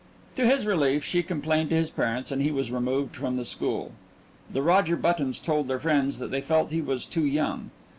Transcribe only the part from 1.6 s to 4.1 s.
to his parents, and he was removed from the school.